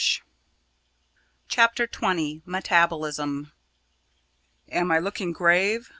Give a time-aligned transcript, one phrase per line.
[1.47, 3.51] CHAPTER XX METABOLISM
[4.71, 5.89] "Am I looking grave?"